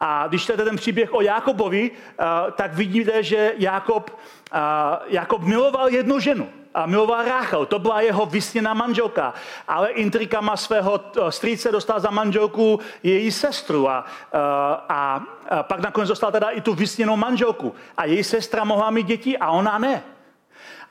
[0.00, 4.18] A když čtete ten příběh o Jakobovi, eh, tak vidíte, že Jakob,
[4.52, 4.58] eh,
[5.06, 7.66] Jakob miloval jednu ženu a miloval Ráchel.
[7.66, 9.34] To byla jeho vysněná manželka.
[9.68, 14.04] Ale intrikama svého eh, strýce dostal za manželku její sestru a,
[14.88, 17.74] a, a pak nakonec dostal teda i tu vysněnou manželku.
[17.96, 20.02] A její sestra mohla mít děti a ona ne.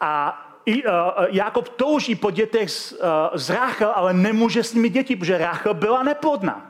[0.02, 0.92] A i, uh,
[1.28, 2.98] Jakob touží po dětech z, uh,
[3.34, 6.69] z Ráchel, ale nemůže s nimi děti, protože Ráchel byla neplodná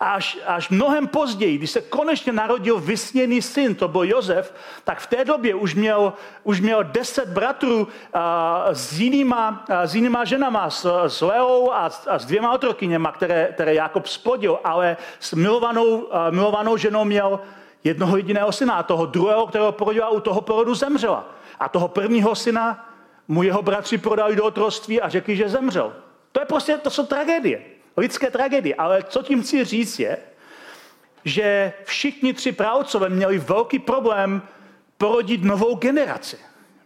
[0.00, 5.06] až, až mnohem později, když se konečně narodil vysněný syn, to byl Josef, tak v
[5.06, 6.12] té době už měl,
[6.44, 11.90] už měl deset bratrů a, s, jinýma, a, s jinýma ženama, s, s Leou a,
[12.08, 17.40] a s dvěma otrokyněma, které, které Jakob spodil, ale s milovanou, a, milovanou ženou měl
[17.84, 21.28] jednoho jediného syna a toho druhého, kterého porodila, u toho porodu zemřela.
[21.60, 22.88] A toho prvního syna
[23.28, 25.92] mu jeho bratři prodali do otroství a řekli, že zemřel.
[26.32, 28.74] To je prostě, to jsou tragédie lidské tragédie.
[28.74, 30.18] Ale co tím chci říct je,
[31.24, 34.42] že všichni tři pravcové měli velký problém
[34.98, 36.38] porodit novou generaci.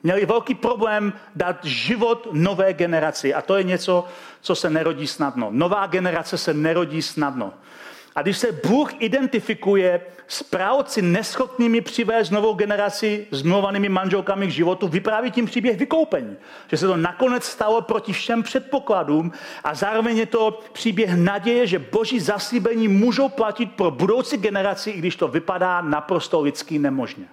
[0.03, 3.35] Měli velký problém dát život nové generaci.
[3.35, 4.05] A to je něco,
[4.41, 5.49] co se nerodí snadno.
[5.51, 7.53] Nová generace se nerodí snadno.
[8.15, 14.51] A když se Bůh identifikuje s právci neschopnými přivést novou generaci s mluvanými manželkami k
[14.51, 16.37] životu, vypráví tím příběh vykoupení.
[16.69, 19.33] Že se to nakonec stalo proti všem předpokladům
[19.65, 24.99] a zároveň je to příběh naděje, že boží zaslíbení můžou platit pro budoucí generaci, i
[24.99, 27.25] když to vypadá naprosto lidsky nemožně.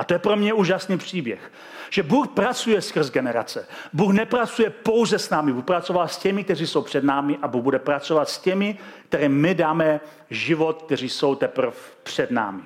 [0.00, 1.52] A to je pro mě úžasný příběh.
[1.90, 3.68] Že Bůh pracuje skrz generace.
[3.92, 7.62] Bůh nepracuje pouze s námi, Bůh pracoval s těmi, kteří jsou před námi a Bůh
[7.62, 12.62] bude pracovat s těmi, které my dáme život, kteří jsou teprve před námi.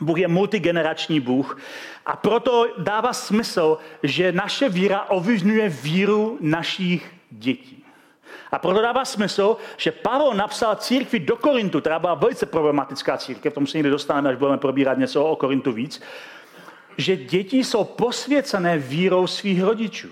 [0.00, 1.58] Bůh je multigenerační Bůh
[2.06, 7.84] a proto dává smysl, že naše víra ovlivňuje víru našich dětí.
[8.52, 13.54] A proto dává smysl, že Pavel napsal církvi do Korintu, která byla velice problematická církev,
[13.54, 16.02] tomu se někdy dostaneme, až budeme probírat něco o Korintu víc,
[16.98, 20.08] že děti jsou posvěcené vírou svých rodičů.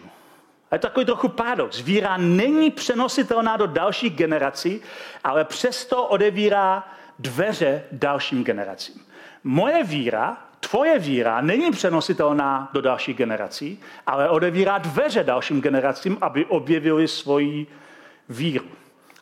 [0.71, 1.81] A je to takový trochu paradox.
[1.81, 4.81] Víra není přenositelná do dalších generací,
[5.25, 9.03] ale přesto odevírá dveře dalším generacím.
[9.45, 16.45] Moje víra, tvoje víra není přenositelná do dalších generací, ale odevírá dveře dalším generacím, aby
[16.47, 17.67] objevili svoji
[18.29, 18.67] víru.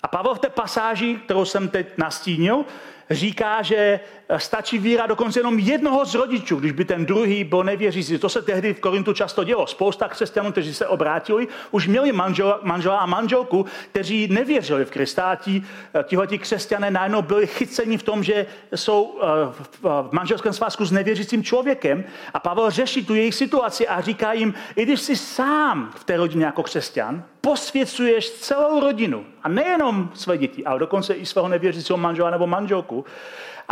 [0.02, 2.64] A Pavel v té pasáži, kterou jsem teď nastínil,
[3.10, 4.00] říká, že
[4.38, 8.18] stačí víra dokonce jenom jednoho z rodičů, když by ten druhý byl nevěřící.
[8.18, 9.66] To se tehdy v Korintu často dělo.
[9.66, 15.22] Spousta křesťanů, kteří se obrátili, už měli manžela, manžela a manželku, kteří nevěřili v Krista.
[15.22, 15.62] A ti,
[16.04, 19.26] tihleti křesťané najednou byli chyceni v tom, že jsou eh,
[19.82, 22.04] v manželském svazku s nevěřícím člověkem.
[22.34, 26.16] A Pavel řeší tu jejich situaci a říká jim, i když jsi sám v té
[26.16, 29.24] rodině jako křesťan, posvěcuješ celou rodinu.
[29.42, 33.04] A nejenom své děti, ale dokonce i svého nevěřícího manžela nebo manželku.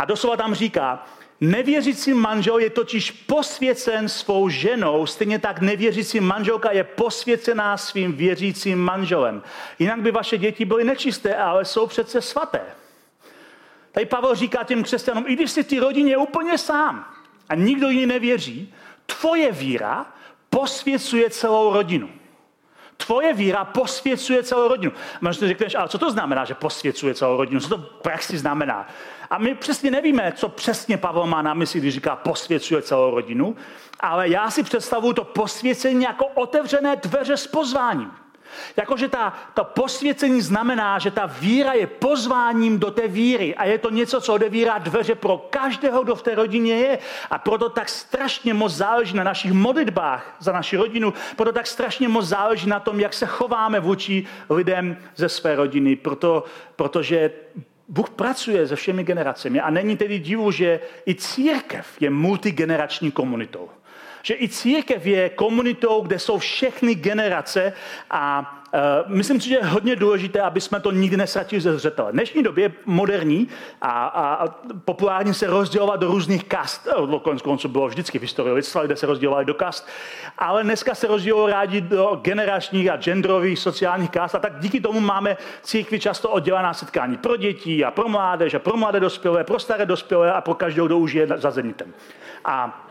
[0.01, 1.05] A doslova tam říká,
[1.43, 8.79] Nevěřící manžel je totiž posvěcen svou ženou, stejně tak nevěřící manželka je posvěcená svým věřícím
[8.79, 9.43] manželem.
[9.79, 12.61] Jinak by vaše děti byly nečisté, ale jsou přece svaté.
[13.91, 17.05] Tady Pavel říká těm křesťanům, i když jsi ty rodině úplně sám
[17.49, 18.73] a nikdo jiný nevěří,
[19.05, 20.05] tvoje víra
[20.49, 22.09] posvěcuje celou rodinu.
[22.97, 24.91] Tvoje víra posvěcuje celou rodinu.
[25.21, 27.59] Možná řekneš, ale co to znamená, že posvěcuje celou rodinu?
[27.59, 28.87] Co to v praxi znamená?
[29.31, 33.55] A my přesně nevíme, co přesně Pavel má na mysli, když říká posvěcuje celou rodinu,
[33.99, 38.11] ale já si představuju to posvěcení jako otevřené dveře s pozváním.
[38.77, 43.77] Jakože ta, to posvěcení znamená, že ta víra je pozváním do té víry a je
[43.77, 46.99] to něco, co odevírá dveře pro každého, kdo v té rodině je.
[47.29, 52.07] A proto tak strašně moc záleží na našich modlitbách za naši rodinu, proto tak strašně
[52.07, 56.43] moc záleží na tom, jak se chováme vůči lidem ze své rodiny, proto,
[56.75, 57.31] protože
[57.87, 63.69] Bůh pracuje se všemi generacemi a není tedy divu, že i církev je multigenerační komunitou.
[64.23, 67.73] Že i církev je komunitou, kde jsou všechny generace
[68.11, 72.11] a Uh, myslím si, že je hodně důležité, aby jsme to nikdy nesratili ze zřetele.
[72.11, 73.47] V dnešní době je moderní
[73.81, 74.47] a, a, a
[74.85, 76.87] populární se rozdělovat do různých kast.
[77.05, 79.87] Do konec konců bylo vždycky v historii lidstva, kde se rozdělovali do kast.
[80.37, 84.35] Ale dneska se rozdělují rádi do generačních a genderových sociálních kast.
[84.35, 88.59] A tak díky tomu máme církvi často oddělená setkání pro děti a pro mládež a
[88.59, 91.93] pro mladé dospělé, pro staré dospělé a pro každého, kdo už je za zenitem.
[92.45, 92.87] A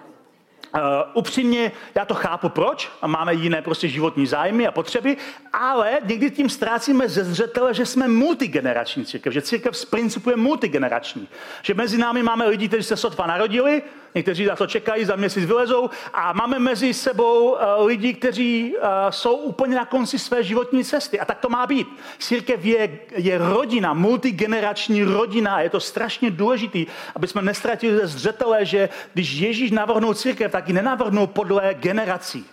[0.75, 0.81] Uh,
[1.15, 2.91] upřímně, já to chápu, proč.
[3.07, 5.17] Máme jiné prostě životní zájmy a potřeby,
[5.53, 10.37] ale někdy tím ztrácíme ze zřetele, že jsme multigenerační církev, že církev z principu je
[10.37, 11.29] multigenerační.
[11.63, 13.83] Že mezi námi máme lidi, kteří se sotva narodili,
[14.15, 18.83] někteří za to čekají, za měsíc vylezou a máme mezi sebou uh, lidi, kteří uh,
[19.11, 21.21] jsou úplně na konci své životní cesty.
[21.21, 21.89] A tak to má být.
[22.19, 26.79] Církev je, je rodina, multigenerační rodina je to strašně důležité,
[27.15, 32.47] aby jsme nestratili ze zřetele, že když Ježíš navrhnul církev, tak ji nenavrhnul podle generací.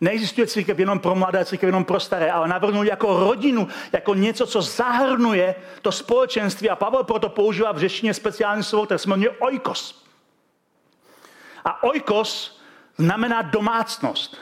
[0.00, 4.46] Neexistuje církev jenom pro mladé, církev jenom pro staré, ale navrhnul jako rodinu, jako něco,
[4.46, 6.70] co zahrnuje to společenství.
[6.70, 10.07] A Pavel proto používá v řeštině speciální slovo, které se jmenuje oikos.
[11.68, 12.60] A oikos
[12.96, 14.36] znamená domácnost.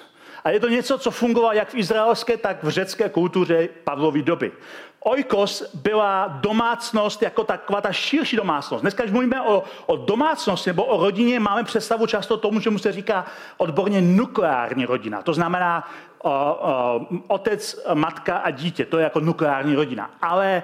[0.44, 4.52] A je to něco, co fungovalo jak v izraelské, tak v řecké kultuře Pavlovy doby.
[5.00, 8.82] Oikos byla domácnost jako taková ta širší domácnost.
[8.82, 12.92] Dneska, když mluvíme o, o domácnosti nebo o rodině, máme představu často tomu, čemu se
[12.92, 15.22] říká odborně nukleární rodina.
[15.22, 18.84] To znamená o, o, otec, matka a dítě.
[18.84, 20.10] To je jako nukleární rodina.
[20.22, 20.62] Ale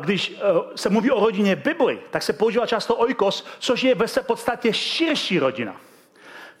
[0.00, 0.40] když
[0.74, 5.38] se mluví o rodině Bibli, tak se používá často oikos, což je ve podstatě širší
[5.38, 5.76] rodina.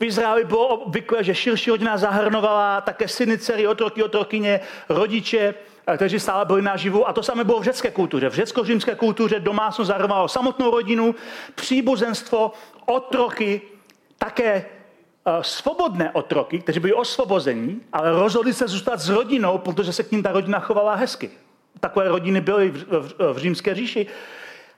[0.00, 5.54] V Izraeli bylo obvykle, že širší rodina zahrnovala také syny, dcery, otroky, otrokyně, rodiče,
[5.96, 7.08] kteří stále byli naživu.
[7.08, 8.28] A to samé bylo v řecké kultuře.
[8.28, 11.14] V řecko-římské kultuře domácnost zahrnovalo samotnou rodinu,
[11.54, 12.52] příbuzenstvo,
[12.86, 13.62] otroky,
[14.18, 14.64] také
[15.40, 20.22] svobodné otroky, kteří byli osvobození, ale rozhodli se zůstat s rodinou, protože se k ním
[20.22, 21.30] ta rodina chovala hezky.
[21.80, 24.06] Takové rodiny byly v, v, v římské říši.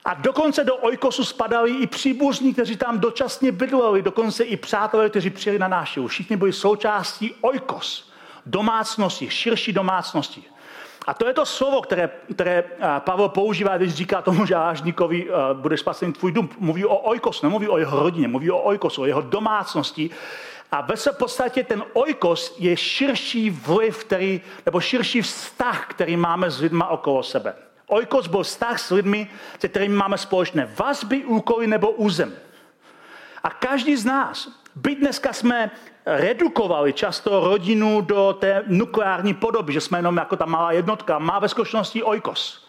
[0.04, 5.30] A dokonce do ojkosu spadali i příbuzní, kteří tam dočasně bydleli, dokonce i přátelé, kteří
[5.30, 6.06] přijeli na návštěvu.
[6.08, 8.10] Všichni byli součástí ojkos,
[8.46, 10.42] domácnosti, širší domácnosti.
[11.06, 12.64] A to je to slovo, které, které
[12.98, 16.48] Pavel používá, když říká tomu žážníkovi, budeš spasený tvůj dům.
[16.58, 20.10] Mluví o ojkos, nemluví o jeho rodině, mluví o ojkosu, o jeho domácnosti.
[20.72, 26.50] A ve své podstatě ten ojkos je širší vliv, který, nebo širší vztah, který máme
[26.50, 27.54] s lidmi okolo sebe.
[27.86, 32.34] Oikos byl vztah s lidmi, se kterými máme společné vazby, úkoly nebo územ.
[33.42, 35.70] A každý z nás, byť dneska jsme
[36.06, 41.38] redukovali často rodinu do té nukleární podoby, že jsme jenom jako ta malá jednotka, má
[41.38, 42.68] ve skutečnosti oikos.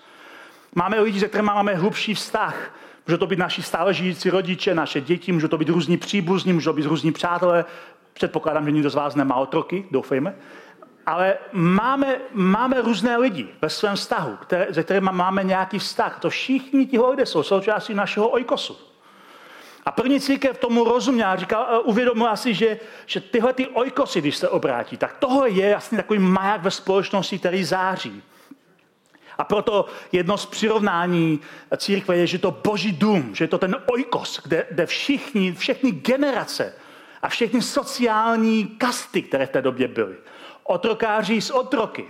[0.75, 2.73] Máme lidi, se kterými máme hlubší vztah.
[3.07, 6.65] Může to být naši stále žijící rodiče, naše děti, může to být různí příbuzní, může
[6.65, 7.65] to být různí přátelé.
[8.13, 10.35] Předpokládám, že nikdo z vás nemá otroky, doufejme
[11.07, 16.19] ale máme, máme různé lidi ve svém vztahu, které, se kterými máme nějaký vztah.
[16.19, 18.77] To všichni ti lidé jsou součástí našeho ojkosu.
[19.85, 24.37] A první církev tomu rozuměla, říkal, eh, uvědomila si, že, že tyhle ty ojkosy, když
[24.37, 28.23] se obrátí, tak tohle je jasně takový maják ve společnosti, který září.
[29.37, 31.39] A proto jedno z přirovnání
[31.77, 35.91] církve je, že to boží dům, že je to ten ojkos, kde, kde všichni, všechny
[35.91, 36.73] generace
[37.21, 40.15] a všechny sociální kasty, které v té době byly,
[40.63, 42.05] otrokáři s otroky,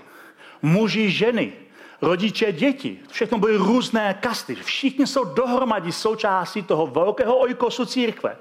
[0.62, 1.54] muži, ženy,
[2.02, 3.00] rodiče, děti.
[3.12, 4.56] Všechno byly různé kasty.
[4.56, 8.38] Všichni jsou dohromady součástí toho velkého ojkosu církve.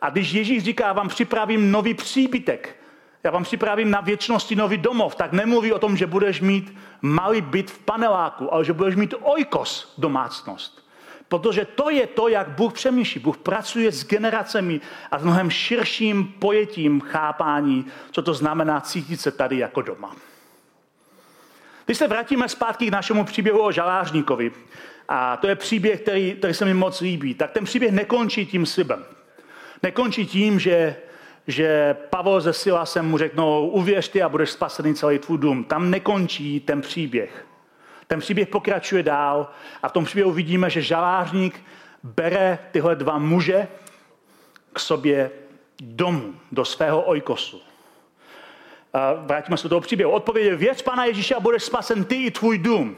[0.00, 2.79] A když Ježíš říká, vám připravím nový příbytek,
[3.24, 7.40] já vám připravím na věčnosti nový domov, tak nemluví o tom, že budeš mít malý
[7.40, 10.90] byt v paneláku, ale že budeš mít ojkos domácnost.
[11.28, 13.20] Protože to je to, jak Bůh přemýšlí.
[13.20, 14.80] Bůh pracuje s generacemi
[15.10, 20.16] a s mnohem širším pojetím chápání, co to znamená cítit se tady jako doma.
[21.84, 24.52] Když se vrátíme zpátky k našemu příběhu o žalářníkovi,
[25.08, 28.66] a to je příběh, který, který se mi moc líbí, tak ten příběh nekončí tím
[28.66, 29.04] slibem.
[29.82, 30.96] Nekončí tím, že,
[31.50, 35.64] že Pavel ze Silasem mu řeknou, uvěř ty a budeš spasený celý tvůj dům.
[35.64, 37.46] Tam nekončí ten příběh.
[38.06, 39.50] Ten příběh pokračuje dál
[39.82, 41.60] a v tom příběhu vidíme, že žalářník
[42.02, 43.68] bere tyhle dva muže
[44.72, 45.30] k sobě
[45.80, 47.62] domů, do svého ojkosu.
[48.92, 50.12] A vrátíme se do toho příběhu.
[50.12, 52.96] Odpověděl, věc Pana Ježíše a budeš spasen ty i tvůj dům.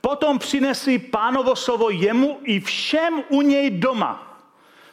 [0.00, 4.25] Potom přinesli pánovo slovo jemu i všem u něj doma.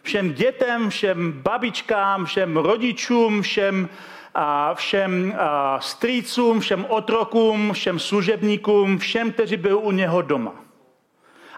[0.04, 3.90] Všem dětem, všem babičkám, všem rodičům, všem
[4.36, 10.56] a všem a strýcům, všem otrokům, všem služebníkům, všem, kteří byli u něho doma.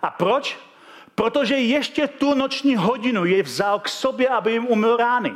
[0.01, 0.57] A proč?
[1.15, 5.33] Protože ještě tu noční hodinu jej vzal k sobě, aby jim umyl rány.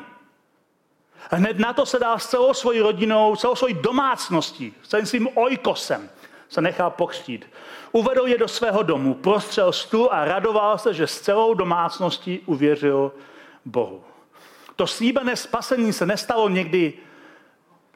[1.32, 6.10] Hned na to se dal s celou svojí rodinou, celou svojí domácností, celým svým ojkosem
[6.50, 7.46] se nechal pokřtít.
[7.92, 13.12] Uvedl je do svého domu, prostřel stůl a radoval se, že s celou domácností uvěřil
[13.66, 14.04] Bohu.
[14.76, 16.94] To slíbené spasení se nestalo někdy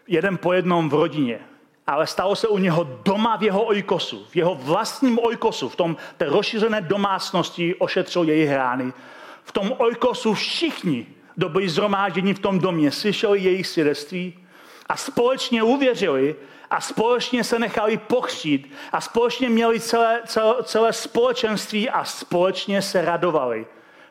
[0.08, 1.40] jeden po jednom v rodině,
[1.88, 5.98] ale stalo se u něho doma v jeho ojkosu, v jeho vlastním ojkosu, v tom
[6.18, 8.94] té rozšířené domácnosti ošetřil jejich rány.
[9.44, 14.43] V tom ojkosu všichni, kdo byli zhromážděni v tom domě, slyšeli jejich svědectví
[14.90, 16.36] a společně uvěřili
[16.70, 23.02] a společně se nechali pokřít a společně měli celé, celé, celé společenství a společně se
[23.02, 23.66] radovali,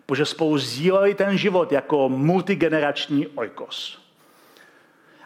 [0.06, 4.02] protože spolu sdíleli ten život jako multigenerační ojkos.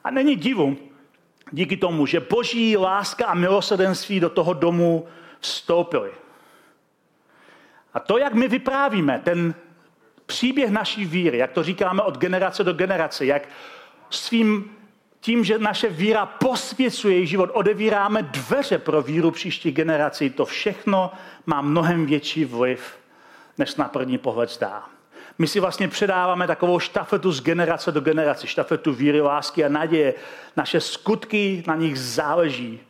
[0.04, 0.76] A není divu,
[1.50, 5.06] díky tomu, že boží láska a milosedenství do toho domu
[5.40, 6.10] vstoupily.
[7.94, 9.54] A to, jak my vyprávíme ten
[10.26, 13.48] příběh naší víry, jak to říkáme od generace do generace, jak
[14.10, 14.75] svým
[15.20, 21.12] tím, že naše víra posvěcuje její život, odevíráme dveře pro víru příští generací, to všechno
[21.46, 22.96] má mnohem větší vliv,
[23.58, 24.86] než na první pohled zdá.
[25.38, 30.14] My si vlastně předáváme takovou štafetu z generace do generace, štafetu víry, lásky a naděje.
[30.56, 32.80] Naše skutky, na nich záleží.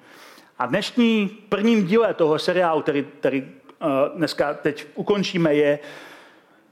[0.58, 3.48] A dnešní prvním díle toho seriálu, který, který uh,
[4.16, 5.78] dneska teď ukončíme, je,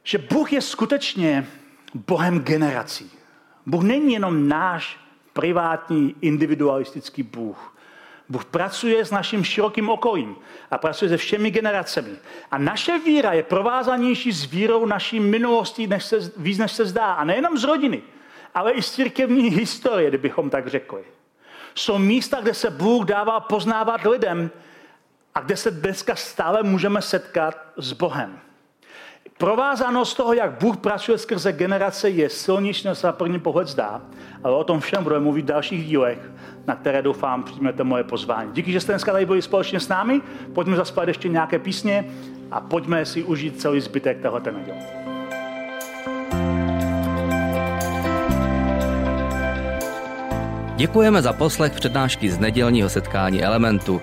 [0.02, 1.46] že Bůh je skutečně
[1.94, 3.10] Bohem generací.
[3.66, 4.98] Bůh není jenom náš
[5.34, 7.74] privátní, individualistický Bůh.
[8.28, 10.36] Bůh pracuje s naším širokým okolím
[10.70, 12.16] a pracuje se všemi generacemi.
[12.50, 17.12] A naše víra je provázanější s vírou naší minulosti než se, víc, než se zdá.
[17.12, 18.02] A nejenom z rodiny,
[18.54, 21.04] ale i z církevní historie, kdybychom tak řekli.
[21.74, 24.50] Jsou místa, kde se Bůh dává poznávat lidem
[25.34, 28.40] a kde se dneska stále můžeme setkat s Bohem.
[29.38, 34.02] Provázanost toho, jak Bůh pracuje skrze generace, je silnější, než se na první pohled zdá,
[34.44, 36.18] ale o tom všem budeme mluvit v dalších dílech,
[36.66, 38.50] na které doufám přijmete moje pozvání.
[38.52, 40.20] Díky, že jste dneska tady byli společně s námi,
[40.52, 42.04] pojďme zaspát ještě nějaké písně
[42.50, 44.78] a pojďme si užít celý zbytek tohoto neděle.
[50.76, 54.02] Děkujeme za poslech přednášky z nedělního setkání Elementu.